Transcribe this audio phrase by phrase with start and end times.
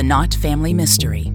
[0.00, 1.30] the Knott Family Mystery.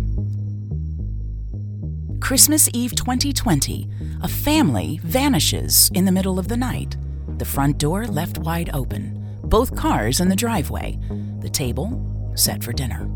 [2.19, 3.87] Christmas Eve 2020,
[4.23, 6.97] a family vanishes in the middle of the night.
[7.37, 10.97] The front door left wide open, both cars in the driveway,
[11.41, 13.07] the table set for dinner.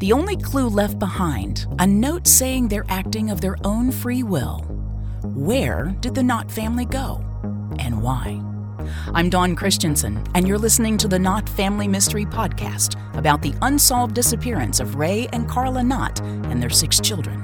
[0.00, 4.62] The only clue left behind a note saying they're acting of their own free will.
[5.22, 7.24] Where did the Knott family go?
[7.78, 8.42] And why?
[9.14, 14.14] I'm Dawn Christensen, and you're listening to the Knott Family Mystery Podcast about the unsolved
[14.14, 17.38] disappearance of Ray and Carla Knott and their six children.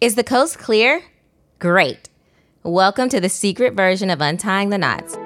[0.00, 1.02] Is the coast clear?
[1.60, 2.08] Great.
[2.64, 5.16] Welcome to the secret version of Untying the Knots.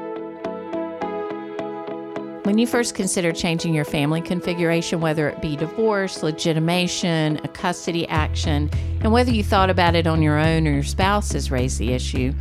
[2.46, 8.07] When you first consider changing your family configuration, whether it be divorce, legitimation, a custody
[8.07, 11.80] action, and whether you thought about it on your own or your spouse has raised
[11.80, 12.32] the issue,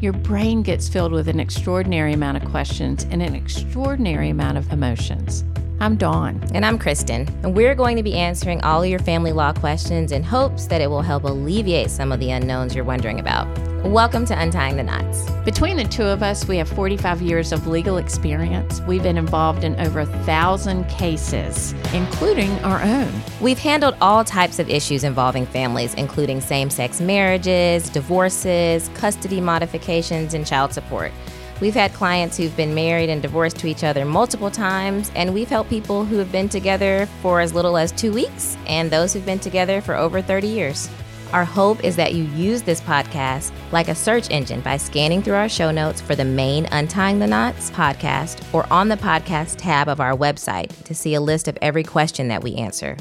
[0.00, 4.72] your brain gets filled with an extraordinary amount of questions and an extraordinary amount of
[4.72, 5.42] emotions.
[5.80, 6.40] I'm Dawn.
[6.54, 7.28] And I'm Kristen.
[7.42, 10.80] And we're going to be answering all of your family law questions in hopes that
[10.80, 13.48] it will help alleviate some of the unknowns you're wondering about.
[13.88, 15.30] Welcome to Untying the Knots.
[15.46, 18.82] Between the two of us, we have 45 years of legal experience.
[18.82, 23.10] We've been involved in over a thousand cases, including our own.
[23.40, 30.34] We've handled all types of issues involving families, including same sex marriages, divorces, custody modifications,
[30.34, 31.10] and child support.
[31.58, 35.48] We've had clients who've been married and divorced to each other multiple times, and we've
[35.48, 39.24] helped people who have been together for as little as two weeks and those who've
[39.24, 40.90] been together for over 30 years.
[41.32, 45.34] Our hope is that you use this podcast like a search engine by scanning through
[45.34, 49.88] our show notes for the main Untying the Knots podcast or on the podcast tab
[49.88, 52.96] of our website to see a list of every question that we answer.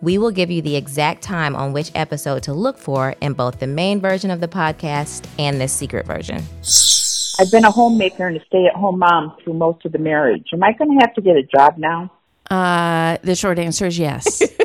[0.00, 3.58] We will give you the exact time on which episode to look for in both
[3.58, 6.44] the main version of the podcast and this secret version.
[7.40, 10.50] I've been a homemaker and a stay-at-home mom through most of the marriage.
[10.52, 12.12] Am I going to have to get a job now?
[12.48, 14.40] Uh, the short answer is yes.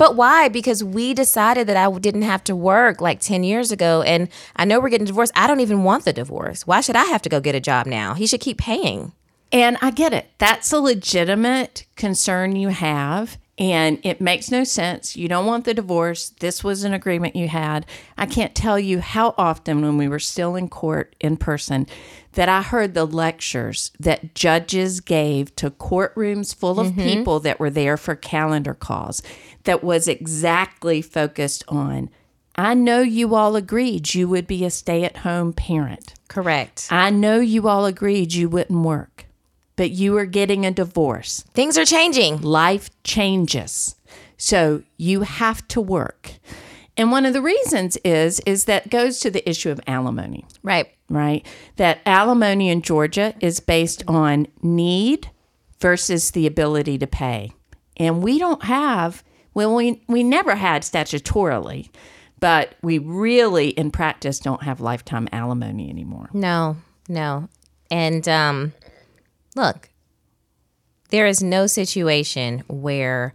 [0.00, 0.48] But why?
[0.48, 4.00] Because we decided that I didn't have to work like 10 years ago.
[4.00, 5.30] And I know we're getting divorced.
[5.36, 6.66] I don't even want the divorce.
[6.66, 8.14] Why should I have to go get a job now?
[8.14, 9.12] He should keep paying.
[9.52, 10.30] and I get it.
[10.38, 13.36] That's a legitimate concern you have.
[13.60, 15.16] And it makes no sense.
[15.16, 16.30] You don't want the divorce.
[16.30, 17.84] This was an agreement you had.
[18.16, 21.86] I can't tell you how often, when we were still in court in person,
[22.32, 27.02] that I heard the lectures that judges gave to courtrooms full of mm-hmm.
[27.02, 29.22] people that were there for calendar calls
[29.64, 32.08] that was exactly focused on.
[32.56, 36.14] I know you all agreed you would be a stay at home parent.
[36.28, 36.88] Correct.
[36.90, 39.26] I know you all agreed you wouldn't work,
[39.80, 41.42] but you are getting a divorce.
[41.54, 42.42] Things are changing.
[42.42, 43.96] Life changes.
[44.36, 46.32] So you have to work.
[46.98, 50.88] And one of the reasons is is that goes to the issue of alimony, Right.
[51.08, 51.46] right?
[51.76, 55.30] That alimony in Georgia is based on need
[55.80, 57.52] versus the ability to pay.
[57.96, 59.24] And we don't have
[59.54, 61.88] well we we never had statutorily,
[62.38, 66.28] but we really in practice don't have lifetime alimony anymore.
[66.34, 66.76] No,
[67.08, 67.48] no.
[67.90, 68.72] And um,
[69.54, 69.90] look,
[71.10, 73.34] there is no situation where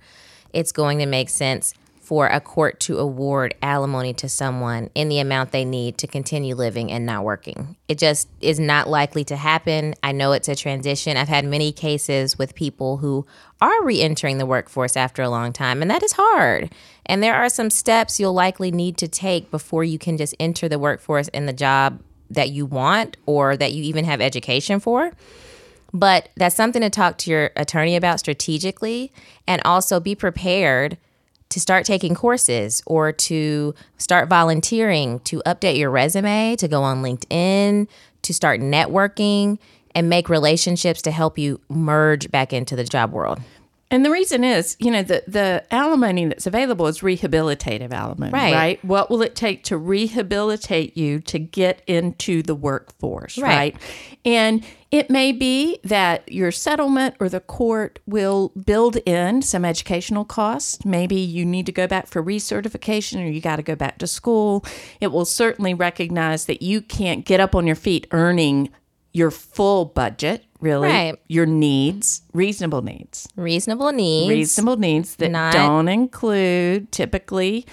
[0.54, 1.74] it's going to make sense
[2.06, 6.54] for a court to award alimony to someone in the amount they need to continue
[6.54, 7.76] living and not working.
[7.88, 9.96] It just is not likely to happen.
[10.04, 11.18] I know it's a transition.
[11.18, 13.26] I've had many cases with people who
[13.60, 16.72] are re entering the workforce after a long time, and that is hard.
[17.08, 20.70] And there are some steps you'll likely need to take before you can just enter
[20.70, 22.00] the workforce in the job
[22.30, 25.12] that you want or that you even have education for.
[25.96, 29.14] But that's something to talk to your attorney about strategically
[29.48, 30.98] and also be prepared
[31.48, 37.02] to start taking courses or to start volunteering, to update your resume, to go on
[37.02, 37.88] LinkedIn,
[38.24, 39.58] to start networking
[39.92, 43.40] and make relationships to help you merge back into the job world.
[43.92, 48.54] And the reason is, you know, the, the alimony that's available is rehabilitative alimony, Right.
[48.54, 48.86] right?
[48.86, 53.56] What will it take to rehabilitate you to get into the workforce, Right.
[53.56, 53.76] right?
[54.26, 60.26] And it may be that your settlement or the court will build in some educational
[60.26, 60.84] costs.
[60.84, 64.08] Maybe you need to go back for recertification or you got to go back to
[64.08, 64.66] school.
[65.00, 68.70] It will certainly recognize that you can't get up on your feet earning
[69.14, 71.16] your full budget, really, Right.
[71.28, 74.30] your needs, reasonable needs Reasonable needs.
[74.30, 77.66] reasonable needs that Not- don't include typically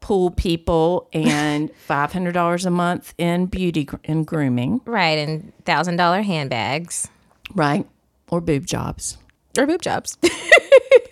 [0.00, 5.18] pool people and $500 a month in beauty gr- and grooming, right.
[5.18, 7.08] And $1,000 handbags
[7.54, 7.86] right?
[8.30, 9.18] Or boob jobs.
[9.58, 10.18] or boob jobs.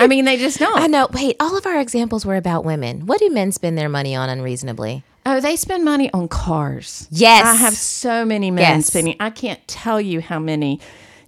[0.00, 0.78] I mean, they just don't.
[0.78, 1.08] I know.
[1.12, 3.06] Wait, all of our examples were about women.
[3.06, 5.02] What do men spend their money on unreasonably?
[5.24, 7.08] Oh, they spend money on cars.
[7.10, 7.46] Yes.
[7.46, 8.86] I have so many men Yes.
[8.88, 9.16] spending.
[9.20, 10.80] I can't tell you how many.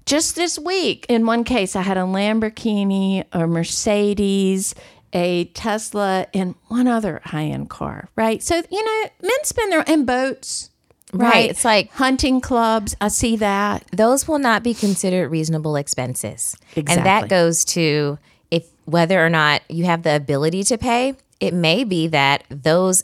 [0.07, 4.75] Just this week, in one case, I had a Lamborghini, a Mercedes,
[5.13, 8.41] a Tesla, and one other high end car, right?
[8.41, 10.71] So, you know, men spend their in boats,
[11.13, 11.33] right?
[11.33, 11.51] Right.
[11.51, 12.95] It's like- hunting clubs.
[13.01, 13.85] I see that.
[13.93, 16.57] Those will not be considered reasonable expenses.
[16.77, 16.97] Exactly.
[16.97, 18.19] And that goes to
[18.53, 23.03] if whether or not you have the ability to pay, it may be that those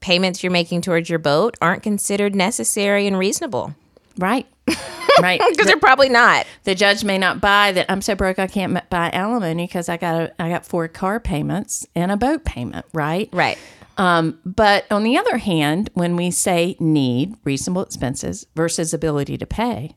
[0.00, 3.74] payments you're making towards your boat aren't considered necessary and reasonable.
[4.18, 4.46] Right.
[5.20, 5.40] right.
[5.50, 6.46] Because they're probably not.
[6.64, 7.86] the judge may not buy that.
[7.90, 11.20] I'm so broke I can't buy alimony because I got a, I got four car
[11.20, 12.86] payments and a boat payment.
[12.92, 13.28] Right.
[13.32, 13.58] Right.
[13.98, 19.46] Um, but on the other hand, when we say need reasonable expenses versus ability to
[19.46, 19.96] pay,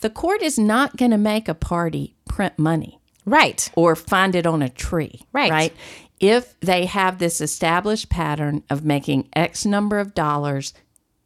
[0.00, 3.70] the court is not going to make a party print money Right.
[3.76, 5.20] or find it on a tree.
[5.32, 5.50] Right.
[5.50, 5.72] Right.
[6.18, 10.74] If they have this established pattern of making X number of dollars,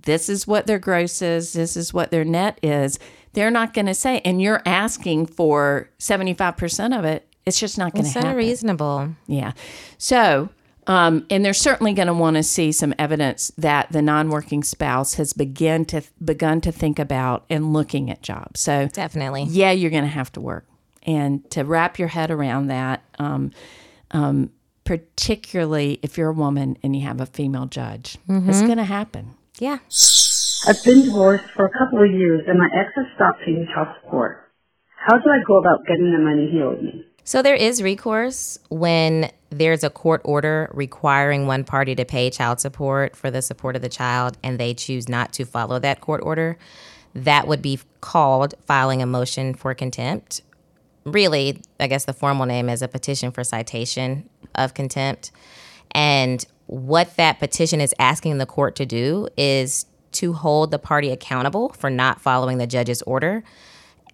[0.05, 2.99] this is what their gross is, this is what their net is,
[3.33, 7.93] they're not going to say, and you're asking for 75% of it, it's just not
[7.93, 8.31] going to It's happen.
[8.31, 9.11] unreasonable.
[9.27, 9.53] Yeah.
[9.99, 10.49] So,
[10.87, 15.15] um, and they're certainly going to want to see some evidence that the non-working spouse
[15.15, 18.61] has begun to begun to think about and looking at jobs.
[18.61, 19.45] So, Definitely.
[19.45, 20.67] yeah, you're going to have to work,
[21.03, 23.51] and to wrap your head around that, um,
[24.13, 24.51] um,
[24.85, 29.35] particularly if you're a woman and you have a female judge, it's going to happen.
[29.59, 29.79] Yeah.
[30.67, 33.89] I've been divorced for a couple of years and my ex has stopped paying child
[34.03, 34.51] support.
[34.97, 37.05] How do I go about getting the money he owed me?
[37.25, 42.61] So there is recourse when there's a court order requiring one party to pay child
[42.61, 46.23] support for the support of the child and they choose not to follow that court
[46.23, 46.59] order.
[47.15, 50.43] That would be called filing a motion for contempt.
[51.05, 55.31] Really, I guess the formal name is a petition for citation of contempt.
[55.93, 61.11] And what that petition is asking the court to do is to hold the party
[61.11, 63.43] accountable for not following the judge's order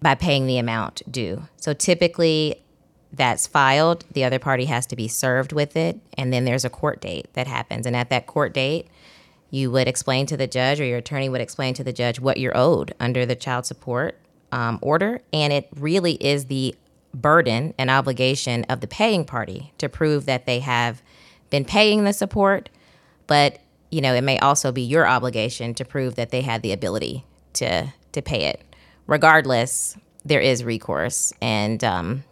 [0.01, 1.43] by paying the amount due.
[1.57, 2.61] So typically,
[3.13, 6.69] that's filed, the other party has to be served with it, and then there's a
[6.69, 7.85] court date that happens.
[7.85, 8.87] And at that court date,
[9.49, 12.37] you would explain to the judge, or your attorney would explain to the judge what
[12.37, 14.17] you're owed under the child support
[14.51, 15.21] um, order.
[15.33, 16.73] And it really is the
[17.13, 21.01] burden and obligation of the paying party to prove that they have
[21.51, 22.69] been paying the support,
[23.27, 23.59] but
[23.91, 27.23] you know it may also be your obligation to prove that they had the ability
[27.53, 28.63] to to pay it.
[29.05, 29.95] Regardless,
[30.25, 32.23] there is recourse, and um,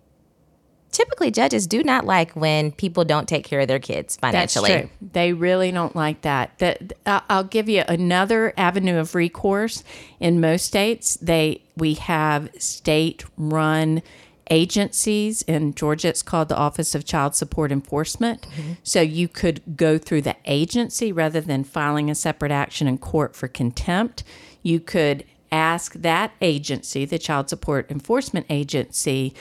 [0.92, 4.70] typically judges do not like when people don't take care of their kids financially.
[4.72, 5.08] That's true.
[5.14, 6.58] They really don't like that.
[6.60, 9.84] That I'll give you another avenue of recourse.
[10.20, 14.02] In most states, they we have state-run
[14.50, 15.42] agencies.
[15.44, 18.42] In Georgia, it's called the Office of Child Support Enforcement.
[18.42, 18.74] Mm-hmm.
[18.84, 23.36] So you could go through the agency rather than filing a separate action in court
[23.36, 24.24] for contempt.
[24.62, 29.34] You could ask that agency, the Child Support Enforcement Agency,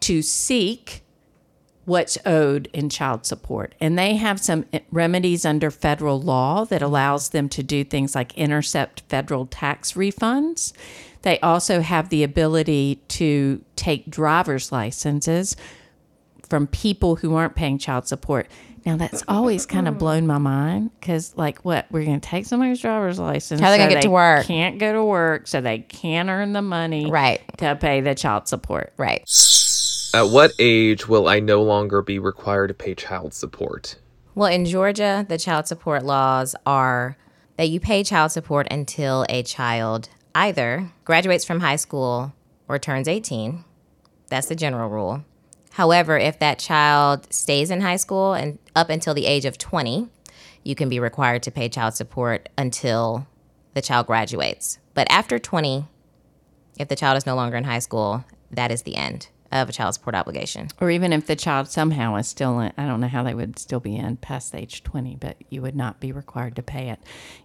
[0.00, 1.02] to seek
[1.86, 3.74] what's owed in child support.
[3.80, 8.36] And they have some remedies under federal law that allows them to do things like
[8.36, 10.72] intercept federal tax refunds.
[11.22, 15.54] They also have the ability to take driver's licenses
[16.48, 18.48] from people who aren't paying child support.
[18.84, 22.46] Now that's always kind of blown my mind because, like, what we're going to take
[22.46, 23.60] somebody's driver's license?
[23.60, 24.46] How they gonna so get to work?
[24.46, 27.40] Can't go to work, so they can't earn the money Right.
[27.58, 28.92] to pay the child support.
[28.96, 29.22] Right.
[30.14, 33.96] At what age will I no longer be required to pay child support?
[34.34, 37.16] Well, in Georgia, the child support laws are
[37.56, 42.34] that you pay child support until a child either graduates from high school
[42.68, 43.64] or turns 18.
[44.28, 45.24] That's the general rule.
[45.72, 50.08] However, if that child stays in high school and up until the age of 20,
[50.64, 53.26] you can be required to pay child support until
[53.74, 54.78] the child graduates.
[54.94, 55.86] But after 20,
[56.78, 59.72] if the child is no longer in high school, that is the end of a
[59.72, 60.68] child support obligation.
[60.80, 63.58] Or even if the child somehow is still in, I don't know how they would
[63.58, 66.98] still be in past age 20, but you would not be required to pay it.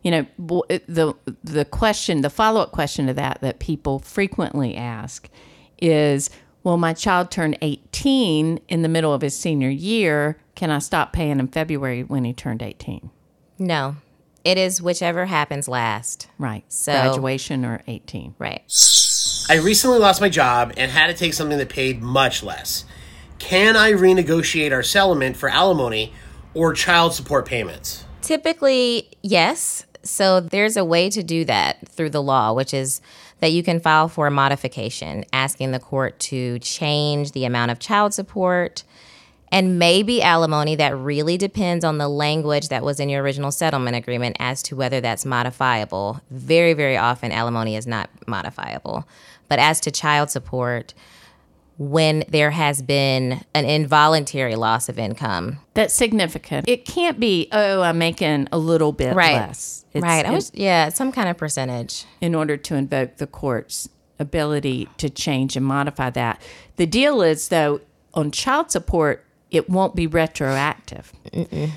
[0.03, 4.75] You know, uh, the, the question, the follow up question to that that people frequently
[4.75, 5.29] ask
[5.81, 6.29] is,
[6.63, 10.38] well, my child turned 18 in the middle of his senior year.
[10.56, 13.10] Can I stop paying in February when he turned 18?
[13.60, 13.96] No,
[14.44, 16.27] it is whichever happens last.
[16.38, 16.63] Right.
[16.68, 18.36] So- Graduation or 18.
[18.38, 18.62] Right.
[19.50, 22.86] I recently lost my job and had to take something that paid much less.
[23.39, 26.13] Can I renegotiate our settlement for alimony
[26.53, 28.06] or child support payments?
[28.22, 29.86] Typically, yes.
[30.03, 33.01] So there's a way to do that through the law, which is
[33.41, 37.79] that you can file for a modification, asking the court to change the amount of
[37.79, 38.83] child support
[39.51, 43.98] and maybe alimony that really depends on the language that was in your original settlement
[43.98, 46.21] agreement as to whether that's modifiable.
[46.31, 49.05] Very, very often, alimony is not modifiable.
[49.50, 50.93] But as to child support,
[51.81, 55.57] when there has been an involuntary loss of income.
[55.73, 56.69] That's significant.
[56.69, 59.33] It can't be, oh, I'm making a little bit Right.
[59.33, 59.83] less.
[59.91, 60.23] It's right.
[60.23, 62.05] I was, yeah, some kind of percentage.
[62.21, 66.39] in order to invoke the court's ability to change and modify that.
[66.75, 67.81] The deal is, though,
[68.13, 71.11] on child support, it won't be retroactive.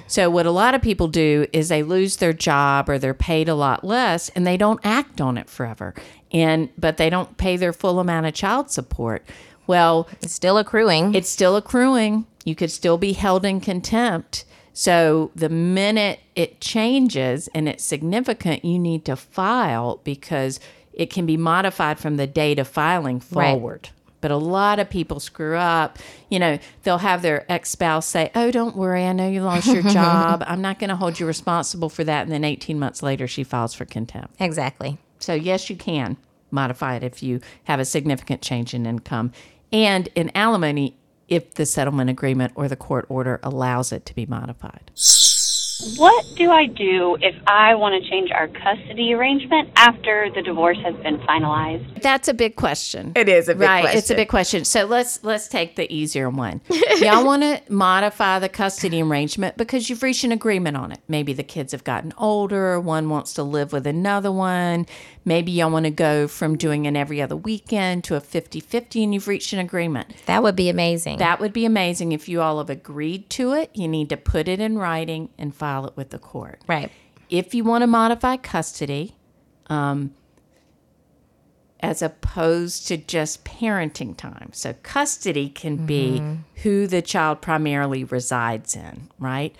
[0.06, 3.48] So, what a lot of people do is they lose their job or they're paid
[3.48, 5.94] a lot less and they don't act on it forever.
[6.30, 9.24] And, but they don't pay their full amount of child support.
[9.66, 11.14] Well, It's still accruing.
[11.14, 12.26] it's still accruing.
[12.44, 14.44] You could still be held in contempt.
[14.72, 20.58] So the minute it changes and it's significant, you need to file because
[20.92, 23.52] it can be modified from the date of filing Right.
[23.52, 23.90] forward.
[24.20, 25.98] But a lot of people screw up.
[26.30, 29.04] You know, they'll have their ex spouse say, Oh, don't worry.
[29.04, 30.42] I know you lost your job.
[30.46, 32.22] I'm not going to hold you responsible for that.
[32.22, 34.34] And then 18 months later, she files for contempt.
[34.40, 34.98] exactly.
[35.18, 36.16] So, yes, you can
[36.50, 39.32] modify it if you have a significant change in income.
[39.74, 40.96] And in alimony,
[41.28, 44.92] if the settlement agreement or the court order allows it to be modified.
[45.96, 50.78] What do I do if I want to change our custody arrangement after the divorce
[50.84, 52.00] has been finalized?
[52.00, 53.12] That's a big question.
[53.16, 54.16] It is a big right, It's a question.
[54.16, 54.64] big question.
[54.64, 56.60] So let's let's take the easier one.
[57.00, 61.00] Y'all want to modify the custody arrangement because you've reached an agreement on it.
[61.08, 64.86] Maybe the kids have gotten older, one wants to live with another one.
[65.24, 69.14] Maybe y'all want to go from doing an every other weekend to a 50-50 and
[69.14, 70.14] you've reached an agreement.
[70.26, 71.18] That would be amazing.
[71.18, 73.70] That would be amazing if you all have agreed to it.
[73.74, 76.60] You need to put it in writing and file it with the court.
[76.66, 76.90] right.
[77.30, 79.16] If you want to modify custody,
[79.68, 80.14] um,
[81.84, 84.50] as opposed to just parenting time.
[84.52, 86.22] So, custody can be
[86.62, 89.54] who the child primarily resides in, right?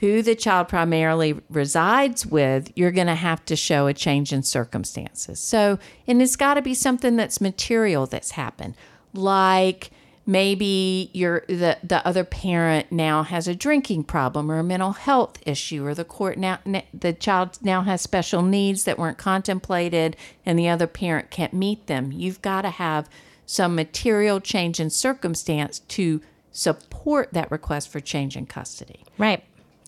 [0.00, 4.42] Who the child primarily resides with, you're going to have to show a change in
[4.42, 5.40] circumstances.
[5.40, 8.74] So, and it's got to be something that's material that's happened,
[9.14, 9.90] like
[10.26, 15.38] maybe your the the other parent now has a drinking problem or a mental health
[15.46, 16.58] issue or the court now
[16.92, 21.86] the child now has special needs that weren't contemplated and the other parent can't meet
[21.86, 23.08] them you've got to have
[23.46, 29.44] some material change in circumstance to support that request for change in custody Right.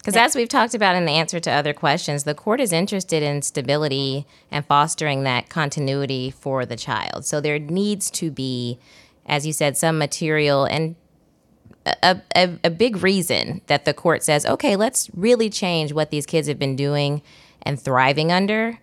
[0.09, 3.23] Because as we've talked about in the answer to other questions, the court is interested
[3.23, 7.27] in stability and fostering that continuity for the child.
[7.27, 8.79] So there needs to be,
[9.27, 10.97] as you said, some material and
[11.85, 16.25] a, a, a big reason that the court says, okay, let's really change what these
[16.25, 17.21] kids have been doing
[17.61, 18.79] and thriving under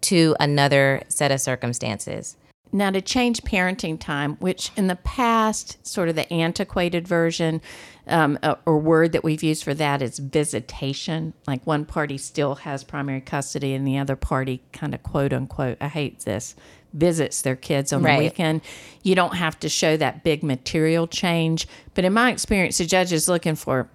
[0.00, 2.36] to another set of circumstances.
[2.74, 7.62] Now, to change parenting time, which in the past, sort of the antiquated version
[8.08, 11.34] um, uh, or word that we've used for that is visitation.
[11.46, 15.78] Like one party still has primary custody and the other party kind of quote unquote,
[15.80, 16.56] I hate this,
[16.92, 18.18] visits their kids on Right.
[18.18, 18.60] the weekend.
[19.04, 21.68] You don't have to show that big material change.
[21.94, 23.88] But in my experience, the judge is looking for,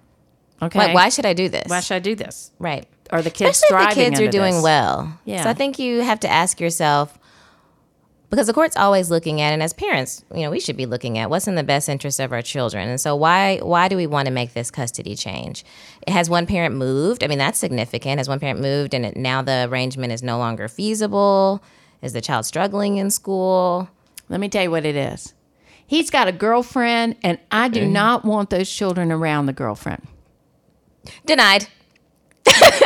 [0.62, 1.68] okay, Like, why should I do this?
[1.68, 2.50] why should I do this?
[2.58, 2.86] Right.
[3.10, 4.62] Are the kids Especially if the thriving kids are doing this?
[4.64, 5.18] well.
[5.26, 5.42] Yeah.
[5.42, 7.18] So I think you have to ask yourself,
[8.30, 11.18] because the court's always looking at, and as parents, you know, we should be looking
[11.18, 12.88] at what's in the best interest of our children.
[12.88, 15.64] And so why why do we want to make this custody change?
[16.06, 17.24] Has one parent moved?
[17.24, 18.18] I mean, that's significant.
[18.18, 21.62] Has one parent moved, and it, now the arrangement is no longer feasible?
[22.02, 23.90] Is the child struggling in school?
[24.28, 25.34] Let me tell you what it is.
[25.86, 27.92] He's got a girlfriend, and I do mm-hmm.
[27.92, 30.06] not want those children around the girlfriend.
[31.26, 31.66] Denied.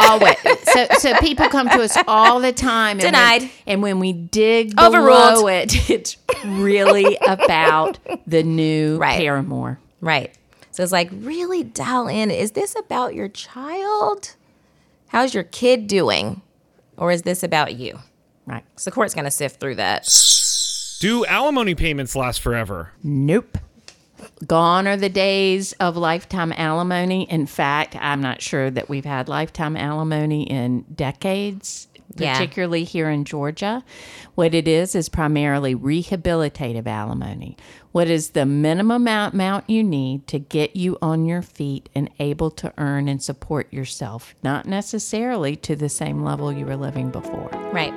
[0.01, 0.37] Always.
[0.65, 2.99] so, so people come to us all the time.
[3.01, 3.51] And when- Denied.
[3.67, 5.35] and when we dig Overruled.
[5.35, 9.19] below it, it's really about the new Right.
[9.19, 9.79] paramour.
[10.01, 10.35] Right.
[10.71, 12.31] So it's like, really dial in.
[12.31, 14.35] Is this about your child?
[15.09, 16.43] How's your kid doing?
[16.97, 17.99] Or is this about you?
[18.47, 18.65] Right.
[18.77, 20.07] So the court's going to sift through that.
[21.01, 22.91] Do alimony payments last forever?
[23.03, 23.59] Nope.
[24.47, 27.25] Gone are the days of lifetime alimony.
[27.31, 32.35] In fact, I'm not sure that we've had lifetime alimony in decades, Yeah.
[32.35, 33.83] particularly here in Georgia.
[34.35, 37.57] What it is is primarily rehabilitative alimony.
[37.93, 42.51] What is the minimum amount you need to get you on your feet and able
[42.53, 47.51] to earn and support yourself, not necessarily to the same level you were living before.
[47.73, 47.95] Right.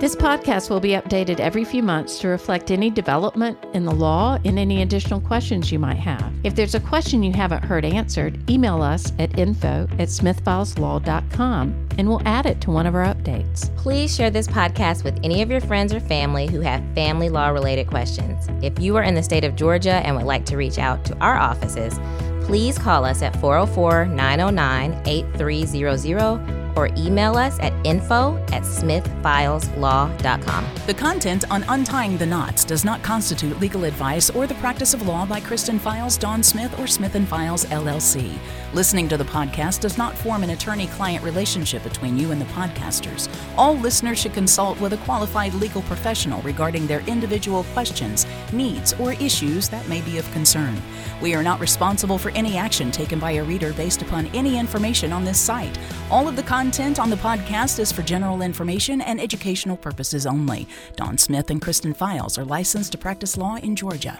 [0.00, 4.38] This podcast will be updated every few months to reflect any development in the law
[4.44, 6.32] and any additional questions you might have.
[6.44, 12.08] If there's a question you haven't heard answered, email us at info at smithfileslaw.com and
[12.08, 13.76] we'll add it to one of our updates.
[13.76, 17.48] Please share this podcast with any of your friends or family who have family law
[17.48, 18.46] related questions.
[18.62, 21.18] If you are in the state of Georgia and would like to reach out to
[21.18, 21.98] our offices,
[22.46, 30.66] please call us at 404 909 8300 or email us at info at smithfileslaw.com.
[30.86, 35.04] The content on Untying the Knots does not constitute legal advice or the practice of
[35.04, 38.38] law by Kristen Files, Dawn Smith, or Smith & Files, LLC.
[38.74, 43.28] Listening to the podcast does not form an attorney-client relationship between you and the podcasters.
[43.56, 49.12] All listeners should consult with a qualified legal professional regarding their individual questions, needs, or
[49.14, 50.80] issues that may be of concern.
[51.22, 55.12] We are not responsible for any action taken by a reader based upon any information
[55.12, 55.78] on this site.
[56.10, 60.66] All of the content on the podcast is for general information and educational purposes only.
[60.96, 64.18] Dawn Smith and Kristen Files are licensed to practice law in Georgia.